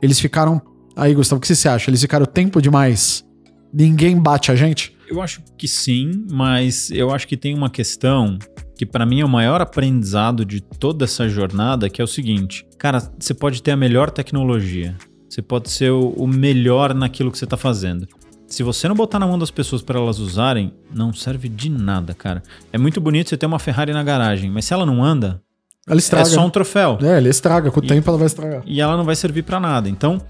[0.00, 0.62] eles ficaram.
[0.94, 1.90] Aí, Gustavo, o que você acha?
[1.90, 3.24] Eles ficaram tempo demais
[3.72, 4.94] ninguém bate a gente?
[5.08, 8.38] Eu acho que sim, mas eu acho que tem uma questão
[8.76, 12.66] que para mim é o maior aprendizado de toda essa jornada, que é o seguinte:
[12.78, 14.96] cara, você pode ter a melhor tecnologia,
[15.32, 18.06] você pode ser o melhor naquilo que você está fazendo.
[18.46, 22.12] Se você não botar na mão das pessoas para elas usarem, não serve de nada,
[22.12, 22.42] cara.
[22.70, 25.40] É muito bonito você ter uma Ferrari na garagem, mas se ela não anda,
[25.88, 26.28] ela estraga.
[26.28, 26.98] é só um troféu.
[27.00, 28.62] É, ele estraga, com o e, tempo ela vai estragar.
[28.66, 29.88] E ela não vai servir para nada.
[29.88, 30.20] Então,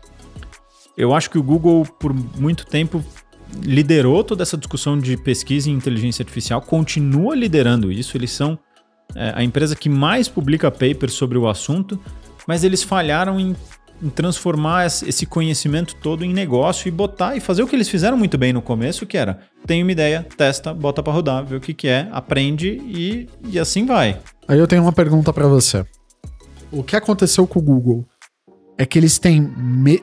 [0.97, 3.05] eu acho que o Google, por muito tempo,
[3.61, 8.17] liderou toda essa discussão de pesquisa em inteligência artificial, continua liderando isso.
[8.17, 8.57] Eles são
[9.17, 11.99] é, a empresa que mais publica papers sobre o assunto,
[12.47, 13.57] mas eles falharam em,
[14.11, 18.37] transformar esse conhecimento todo em negócio e botar e fazer o que eles fizeram muito
[18.37, 21.73] bem no começo, que era tem uma ideia, testa, bota para rodar, vê o que,
[21.73, 24.19] que é, aprende e, e assim vai.
[24.49, 25.85] Aí eu tenho uma pergunta para você.
[26.71, 28.07] O que aconteceu com o Google?
[28.83, 29.51] é que eles têm.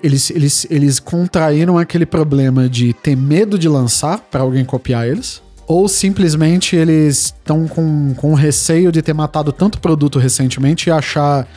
[0.01, 5.41] Eles, eles, eles contraíram aquele problema de ter medo de lançar para alguém copiar eles.
[5.67, 11.47] Ou simplesmente eles estão com, com receio de ter matado tanto produto recentemente e achar.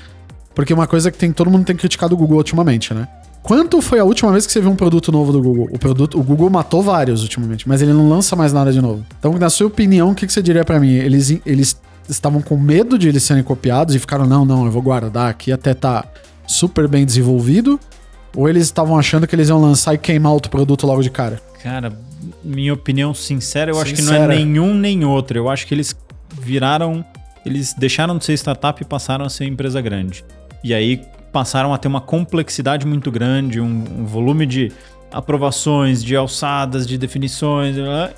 [0.55, 3.09] Porque uma coisa que tem todo mundo tem criticado o Google ultimamente, né?
[3.43, 5.69] Quanto foi a última vez que você viu um produto novo do Google?
[5.73, 9.05] O produto, o Google matou vários ultimamente, mas ele não lança mais nada de novo.
[9.19, 10.93] Então, na sua opinião, o que, que você diria para mim?
[10.93, 11.77] Eles, eles
[12.09, 15.51] estavam com medo de eles serem copiados e ficaram, não, não, eu vou guardar aqui
[15.51, 16.05] até tá
[16.47, 17.81] super bem desenvolvido?
[18.37, 21.41] Ou eles estavam achando que eles iam lançar e queimar outro produto logo de cara?
[21.62, 21.93] Cara,
[22.43, 23.93] minha opinião sincera, eu sincera.
[23.93, 25.38] acho que não é nenhum nem outro.
[25.38, 25.95] Eu acho que eles
[26.41, 27.05] viraram.
[27.45, 30.25] Eles deixaram de ser startup e passaram a ser empresa grande.
[30.62, 34.70] E aí passaram a ter uma complexidade muito grande, um, um volume de
[35.11, 37.77] aprovações, de alçadas, de definições.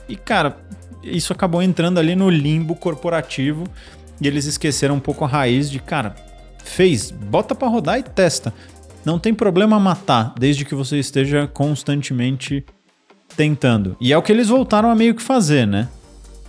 [0.09, 0.57] E, cara,
[1.03, 3.65] isso acabou entrando ali no limbo corporativo
[4.21, 6.15] e eles esqueceram um pouco a raiz de, cara,
[6.65, 8.53] Fez, bota para rodar e testa.
[9.05, 12.65] Não tem problema matar, desde que você esteja constantemente
[13.37, 13.97] tentando.
[14.01, 15.89] E é o que eles voltaram a meio que fazer, né?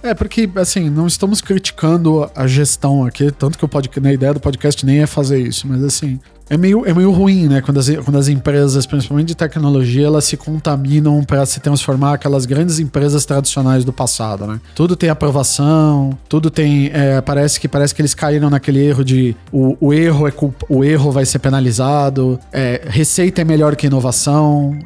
[0.06, 4.36] É, porque, assim, não estamos criticando a gestão aqui, tanto que o podcast, na ideia
[4.36, 7.62] do podcast nem é fazer isso, mas assim, é meio, é meio ruim, né?
[7.62, 12.46] Quando as, quando as empresas, principalmente de tecnologia, elas se contaminam para se transformar aquelas
[12.46, 14.60] grandes empresas tradicionais do passado, né?
[14.76, 16.92] Tudo tem aprovação, tudo tem.
[16.94, 20.66] É, parece que parece que eles caíram naquele erro de o, o erro é culpa,
[20.70, 24.78] o erro vai ser penalizado, é, receita é melhor que inovação,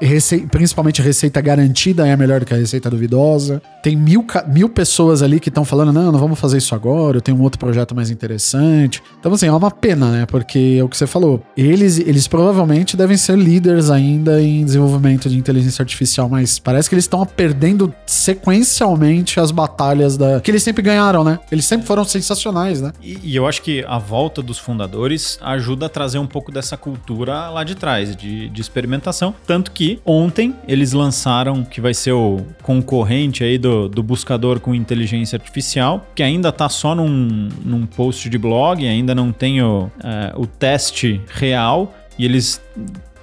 [0.00, 3.60] rece, principalmente receita garantida é melhor que a receita duvidosa.
[3.82, 7.20] Tem mil, mil pessoas ali que estão falando, não, não vamos fazer isso agora, eu
[7.20, 9.02] tenho um outro projeto mais interessante.
[9.18, 10.26] Então, assim, é uma pena, né?
[10.26, 15.28] Porque é o que você falou, eles, eles provavelmente devem ser líderes ainda em desenvolvimento
[15.28, 20.40] de inteligência artificial, mas parece que eles estão perdendo sequencialmente as batalhas da.
[20.40, 21.38] que eles sempre ganharam, né?
[21.50, 22.92] Eles sempre foram sensacionais, né?
[23.02, 26.76] E, e eu acho que a volta dos fundadores ajuda a trazer um pouco dessa
[26.76, 29.34] cultura lá de trás, de, de experimentação.
[29.46, 34.74] Tanto que ontem eles lançaram, que vai ser o concorrente aí do, do buscador com
[34.74, 39.90] inteligência artificial, que ainda tá só num, num post de blog, ainda não tem o,
[40.02, 42.60] é, o teste teste real e eles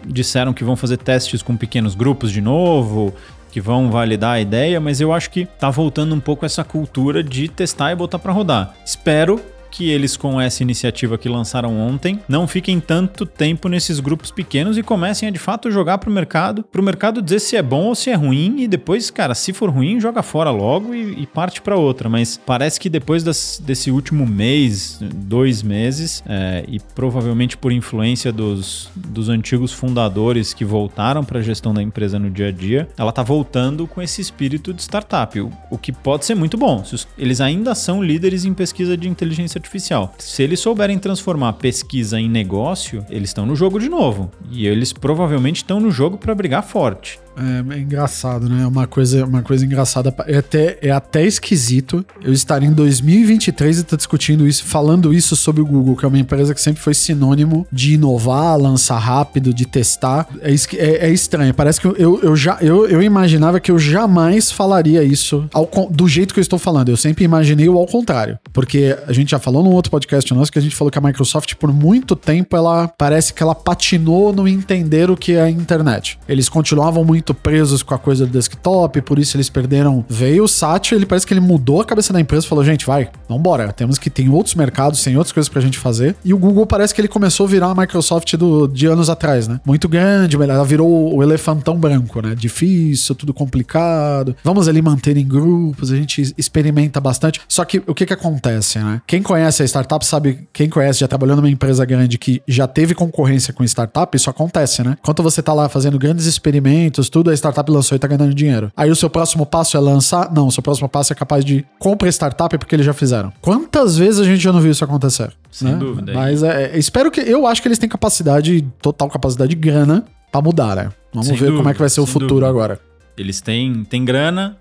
[0.05, 3.13] disseram que vão fazer testes com pequenos grupos de novo,
[3.51, 7.23] que vão validar a ideia, mas eu acho que tá voltando um pouco essa cultura
[7.23, 8.73] de testar e botar para rodar.
[8.85, 9.41] Espero
[9.75, 14.77] que eles, com essa iniciativa que lançaram ontem, não fiquem tanto tempo nesses grupos pequenos
[14.77, 17.95] e comecem a de fato jogar pro mercado, pro mercado dizer se é bom ou
[17.95, 21.61] se é ruim e depois, cara, se for ruim, joga fora logo e, e parte
[21.61, 22.07] para outra.
[22.07, 28.31] Mas parece que depois das, desse último mês, dois meses, é, e provavelmente por influência
[28.31, 32.87] dos, dos antigos fundadores que voltaram para a gestão da empresa no dia a dia,
[32.97, 36.81] ela tá voltando com esse espírito de startup, o, o que pode ser muito bom.
[37.17, 40.13] Eles ainda são líderes em pesquisa de inteligência artificial.
[40.17, 44.31] Se eles souberem transformar pesquisa em negócio, eles estão no jogo de novo.
[44.51, 47.19] E eles provavelmente estão no jogo para brigar forte.
[47.37, 48.63] É, é, engraçado, né?
[48.63, 50.13] É uma coisa, uma coisa engraçada.
[50.27, 55.13] É até, é até esquisito eu estar em 2023 e estar tá discutindo isso, falando
[55.13, 58.97] isso sobre o Google, que é uma empresa que sempre foi sinônimo de inovar, lançar
[58.97, 60.27] rápido, de testar.
[60.41, 61.53] É, é, é estranho.
[61.53, 66.07] Parece que eu, eu, já eu, eu imaginava que eu jamais falaria isso ao, do
[66.07, 66.89] jeito que eu estou falando.
[66.89, 68.39] Eu sempre imaginei o ao contrário.
[68.53, 71.01] Porque a gente já falou num outro podcast nosso que a gente falou que a
[71.01, 75.49] Microsoft, por muito tempo, ela parece que ela patinou no entender o que é a
[75.49, 76.17] internet.
[76.27, 80.05] Eles continuavam muito muito presos com a coisa do desktop, por isso eles perderam.
[80.07, 82.85] Veio o Satya, ele parece que ele mudou a cabeça da empresa e falou: gente,
[82.85, 83.73] vai, vambora.
[83.73, 86.15] Temos que ter outros mercados, tem outras coisas pra gente fazer.
[86.23, 89.47] E o Google parece que ele começou a virar a Microsoft do, de anos atrás,
[89.47, 89.59] né?
[89.65, 92.35] Muito grande, ela virou o elefantão branco, né?
[92.35, 94.35] Difícil, tudo complicado.
[94.43, 97.41] Vamos ali manter em grupos, a gente experimenta bastante.
[97.47, 99.01] Só que o que que acontece, né?
[99.07, 102.93] Quem conhece a startup sabe, quem conhece, já trabalhou numa empresa grande que já teve
[102.93, 104.97] concorrência com startup, isso acontece, né?
[105.01, 108.69] Enquanto você tá lá fazendo grandes experimentos, tudo, a startup lançou e tá ganhando dinheiro.
[108.75, 110.29] Aí o seu próximo passo é lançar?
[110.33, 113.31] Não, o seu próximo passo é capaz de compra startup porque eles já fizeram.
[113.39, 115.31] Quantas vezes a gente já não viu isso acontecer?
[115.49, 115.77] Sem né?
[115.77, 116.11] dúvida.
[116.13, 117.21] Mas é, é, espero que.
[117.21, 120.89] Eu acho que eles têm capacidade, total capacidade de grana pra mudar, né?
[121.13, 122.49] Vamos Sem ver como é que vai ser o dúvida, futuro dúvida.
[122.49, 122.81] agora.
[123.17, 124.57] Eles têm, têm grana.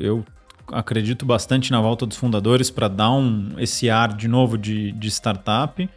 [0.00, 0.24] Eu
[0.72, 5.06] acredito bastante na volta dos fundadores para dar um, esse ar de novo de, de
[5.06, 5.88] startup.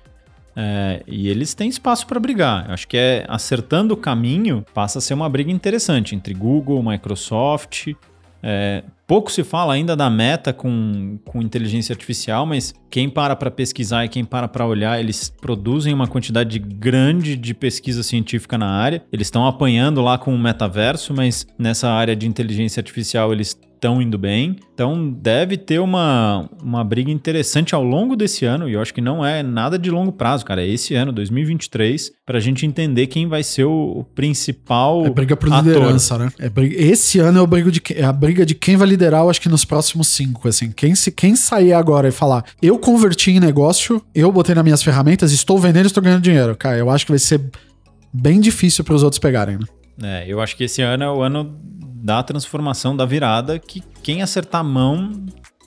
[0.55, 2.67] É, e eles têm espaço para brigar.
[2.67, 6.83] Eu acho que é acertando o caminho passa a ser uma briga interessante entre Google,
[6.83, 7.93] Microsoft.
[8.43, 13.51] É, pouco se fala ainda da meta com, com inteligência artificial, mas quem para para
[13.51, 18.67] pesquisar e quem para para olhar, eles produzem uma quantidade grande de pesquisa científica na
[18.67, 19.03] área.
[19.11, 23.99] Eles estão apanhando lá com o metaverso, mas nessa área de inteligência artificial eles estão
[23.99, 24.55] indo bem.
[24.75, 29.01] Então deve ter uma, uma briga interessante ao longo desse ano, e eu acho que
[29.01, 30.61] não é nada de longo prazo, cara.
[30.63, 35.09] É esse ano, 2023, para a gente entender quem vai ser o, o principal É
[35.09, 35.65] briga por ator.
[35.65, 36.31] liderança, né?
[36.37, 39.29] É briga- Esse ano é, o de, é a briga de quem vai liderar, eu
[39.31, 40.71] acho que nos próximos cinco, assim.
[40.71, 44.83] Quem, se, quem sair agora e falar, eu converti em negócio, eu botei nas minhas
[44.83, 46.55] ferramentas, estou vendendo, estou ganhando dinheiro.
[46.55, 47.41] Cara, eu acho que vai ser
[48.13, 49.65] bem difícil para os outros pegarem, né?
[50.03, 51.55] É, eu acho que esse ano é o ano
[52.01, 55.11] da transformação, da virada, que quem acertar a mão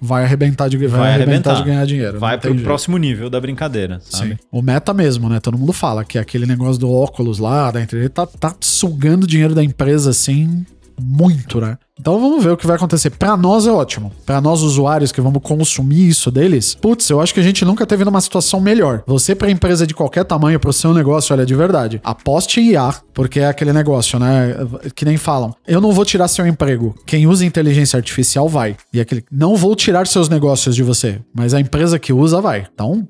[0.02, 1.54] Vai arrebentar de, vai Vai arrebentar arrebentar.
[1.54, 2.18] de ganhar dinheiro.
[2.18, 2.64] vai não pro jeito.
[2.64, 4.30] próximo nível da brincadeira, sabe?
[4.32, 4.38] Sim.
[4.50, 5.40] O meta mesmo, né?
[5.40, 9.54] Todo mundo fala que aquele negócio do óculos lá, da internet, tá, tá sugando dinheiro
[9.54, 10.66] da empresa assim
[11.00, 11.78] muito, né?
[11.98, 13.10] Então vamos ver o que vai acontecer.
[13.10, 14.12] Pra nós é ótimo.
[14.26, 17.86] Pra nós usuários que vamos consumir isso deles, putz, eu acho que a gente nunca
[17.86, 19.02] teve numa situação melhor.
[19.06, 22.94] Você pra empresa de qualquer tamanho, pro seu negócio, olha, de verdade, aposte em IA,
[23.12, 24.56] porque é aquele negócio, né?
[24.94, 25.54] Que nem falam.
[25.66, 26.94] Eu não vou tirar seu emprego.
[27.06, 28.76] Quem usa inteligência artificial vai.
[28.92, 32.66] E aquele, não vou tirar seus negócios de você, mas a empresa que usa vai.
[32.74, 33.06] Então,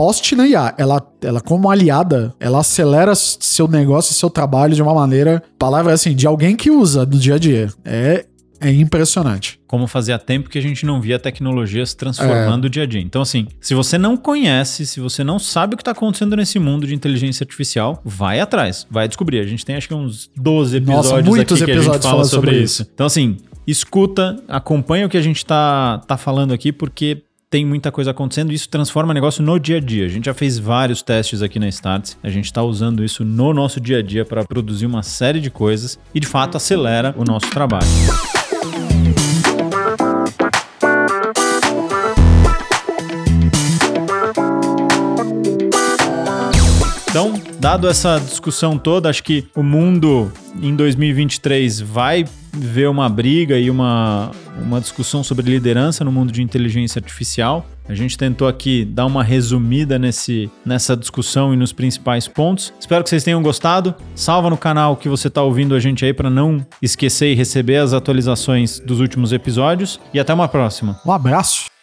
[0.00, 0.74] aposte na IA.
[0.78, 5.92] Ela, ela como aliada, ela acelera seu negócio e seu trabalho de uma maneira, palavra
[5.92, 7.68] assim, de alguém que usa no dia a dia.
[7.84, 8.24] É,
[8.62, 9.60] é impressionante.
[9.66, 13.00] Como fazia tempo que a gente não via a tecnologia se transformando dia a dia.
[13.00, 16.58] Então, assim, se você não conhece, se você não sabe o que está acontecendo nesse
[16.58, 19.40] mundo de inteligência artificial, vai atrás, vai descobrir.
[19.40, 22.10] A gente tem acho que uns 12 episódios Nossa, muitos aqui que a gente episódios
[22.10, 22.86] fala sobre, sobre isso.
[22.92, 23.36] Então, assim,
[23.66, 28.52] escuta, acompanha o que a gente tá, tá falando aqui, porque tem muita coisa acontecendo
[28.52, 30.06] e isso transforma negócio no dia a dia.
[30.06, 33.52] A gente já fez vários testes aqui na Starts, a gente está usando isso no
[33.52, 37.24] nosso dia a dia para produzir uma série de coisas e de fato acelera o
[37.24, 37.88] nosso trabalho.
[47.08, 53.58] Então, dado essa discussão toda, acho que o mundo em 2023 vai ver uma briga
[53.58, 57.66] e uma, uma discussão sobre liderança no mundo de inteligência artificial.
[57.86, 62.72] A gente tentou aqui dar uma resumida nesse, nessa discussão e nos principais pontos.
[62.80, 63.94] Espero que vocês tenham gostado.
[64.14, 67.76] Salva no canal que você está ouvindo a gente aí para não esquecer e receber
[67.76, 70.00] as atualizações dos últimos episódios.
[70.14, 70.98] E até uma próxima.
[71.04, 71.79] Um abraço.